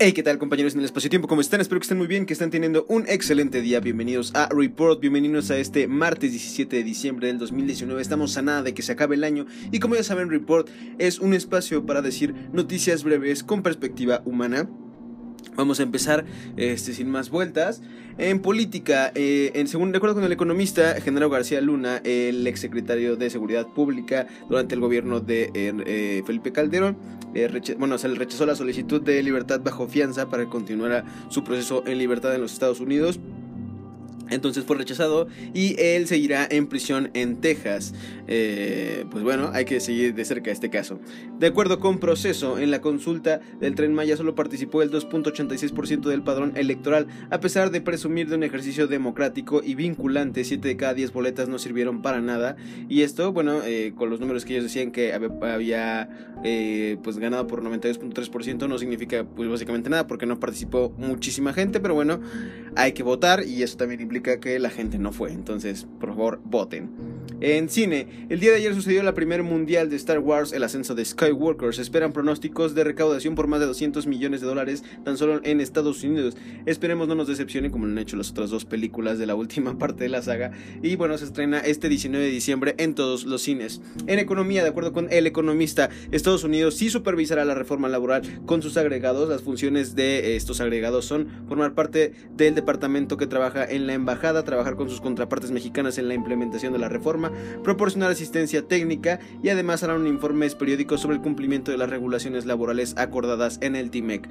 [0.00, 1.28] Hey, ¿qué tal compañeros en el espacio-tiempo?
[1.28, 1.60] ¿Cómo están?
[1.60, 3.78] Espero que estén muy bien, que estén teniendo un excelente día.
[3.78, 8.02] Bienvenidos a Report, bienvenidos a este martes 17 de diciembre del 2019.
[8.02, 10.68] Estamos a nada de que se acabe el año y como ya saben, Report
[10.98, 14.68] es un espacio para decir noticias breves con perspectiva humana.
[15.56, 16.24] Vamos a empezar
[16.56, 17.82] este, sin más vueltas.
[18.16, 23.16] En política, eh, en, según de acuerdo con el economista Genaro García Luna, el exsecretario
[23.16, 26.96] de Seguridad Pública durante el gobierno de eh, eh, Felipe Calderón,
[27.78, 31.82] bueno, se le rechazó la solicitud de libertad bajo fianza para que continuara su proceso
[31.86, 33.18] en libertad en los Estados Unidos.
[34.34, 37.94] Entonces fue rechazado y él seguirá en prisión en Texas.
[38.26, 41.00] Eh, pues bueno, hay que seguir de cerca este caso.
[41.38, 46.22] De acuerdo con proceso, en la consulta del tren Maya solo participó el 2.86% del
[46.22, 50.44] padrón electoral, a pesar de presumir de un ejercicio democrático y vinculante.
[50.44, 52.56] 7 de cada 10 boletas no sirvieron para nada.
[52.88, 56.08] Y esto, bueno, eh, con los números que ellos decían que había
[56.44, 61.80] eh, pues ganado por 92.3%, no significa pues básicamente nada porque no participó muchísima gente.
[61.80, 62.20] Pero bueno,
[62.76, 65.32] hay que votar y eso también implica que la gente no fue.
[65.32, 66.90] Entonces, por favor, voten.
[67.40, 70.94] En cine, el día de ayer sucedió la primer mundial de Star Wars, el ascenso
[70.94, 71.74] de Skywalker.
[71.74, 75.60] Se esperan pronósticos de recaudación por más de 200 millones de dólares tan solo en
[75.60, 76.36] Estados Unidos.
[76.64, 79.78] Esperemos no nos decepcionen como lo han hecho las otras dos películas de la última
[79.78, 80.52] parte de la saga.
[80.80, 83.82] Y bueno, se estrena este 19 de diciembre en todos los cines.
[84.06, 88.62] En economía, de acuerdo con el economista, Estados Unidos sí supervisará la reforma laboral con
[88.62, 89.28] sus agregados.
[89.28, 94.44] Las funciones de estos agregados son formar parte del departamento que trabaja en la embajada,
[94.44, 97.23] trabajar con sus contrapartes mexicanas en la implementación de la reforma,
[97.62, 102.44] proporcionar asistencia técnica y además harán un informe periódico sobre el cumplimiento de las regulaciones
[102.44, 104.28] laborales acordadas en el TIMEC.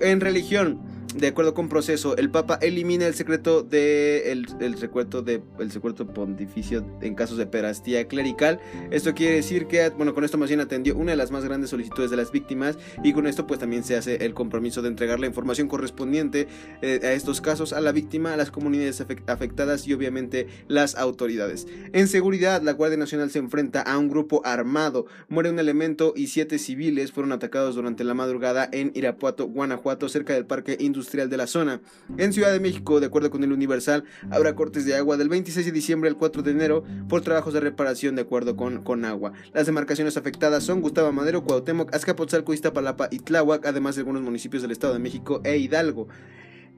[0.00, 0.78] En religión,
[1.18, 7.14] de acuerdo con proceso, el Papa elimina el secreto de el, el secreto pontificio en
[7.14, 8.60] casos de perastía clerical.
[8.90, 11.70] Esto quiere decir que bueno, con esto más bien atendió una de las más grandes
[11.70, 15.18] solicitudes de las víctimas y con esto pues también se hace el compromiso de entregar
[15.18, 16.46] la información correspondiente
[16.82, 21.66] eh, a estos casos a la víctima, a las comunidades afectadas y obviamente las autoridades.
[21.92, 25.06] En seguridad, la Guardia Nacional se enfrenta a un grupo armado.
[25.28, 30.34] Muere un elemento y siete civiles fueron atacados durante la madrugada en Irapuato, Guanajuato, cerca
[30.34, 31.80] del Parque Industrial de la zona.
[32.18, 35.64] En Ciudad de México, de acuerdo con el Universal, habrá cortes de agua del 26
[35.64, 39.32] de diciembre al 4 de enero por trabajos de reparación de acuerdo con, con agua.
[39.54, 44.62] Las demarcaciones afectadas son Gustavo Madero, Cuauhtémoc, Azcapotzalco, Iztapalapa y Tláhuac, además de algunos municipios
[44.62, 46.08] del Estado de México e Hidalgo.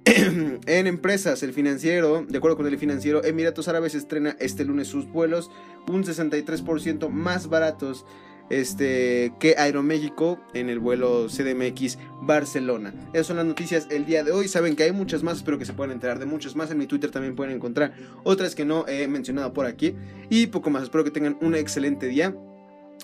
[0.04, 5.06] en empresas, el financiero, de acuerdo con el financiero, Emiratos Árabes estrena este lunes sus
[5.06, 5.50] vuelos
[5.88, 8.06] un 63% más baratos
[8.50, 12.92] este, que Aeroméxico en el vuelo CDMX Barcelona.
[13.12, 14.48] Esas son las noticias el día de hoy.
[14.48, 16.70] Saben que hay muchas más, espero que se puedan enterar de muchas más.
[16.70, 17.94] En mi Twitter también pueden encontrar
[18.24, 19.94] otras que no he mencionado por aquí.
[20.28, 22.34] Y poco más, espero que tengan un excelente día.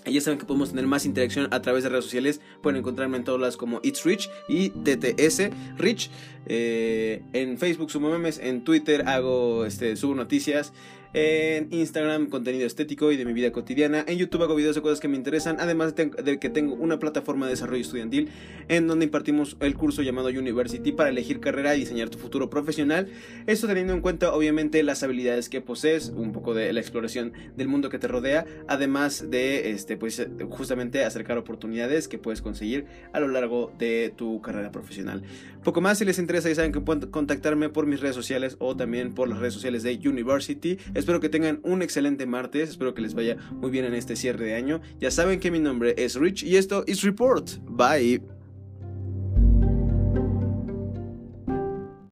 [0.05, 2.41] Ya saben que podemos tener más interacción a través de redes sociales.
[2.63, 6.11] Pueden encontrarme en todas las como It's Rich y TTS Rich.
[6.47, 10.73] Eh, en Facebook subo memes, en Twitter hago, este, subo noticias
[11.12, 15.00] en Instagram contenido estético y de mi vida cotidiana, en YouTube hago videos de cosas
[15.00, 18.28] que me interesan, además de que tengo una plataforma de desarrollo estudiantil
[18.69, 23.09] en donde impartimos el curso llamado University para elegir carrera y diseñar tu futuro profesional,
[23.47, 27.69] esto teniendo en cuenta obviamente las habilidades que posees, un poco de la exploración del
[27.69, 33.21] mundo que te rodea, además de este pues justamente acercar oportunidades que puedes conseguir a
[33.21, 35.22] lo largo de tu carrera profesional.
[35.62, 38.77] Poco más si les interesa ya saben que pueden contactarme por mis redes sociales o
[38.77, 40.78] también por las redes sociales de University.
[40.97, 44.47] Espero que tengan un excelente martes, espero que les vaya muy bien en este cierre
[44.47, 44.81] de año.
[44.99, 47.49] Ya saben que mi nombre es Rich y esto es Report.
[47.69, 48.36] Bye.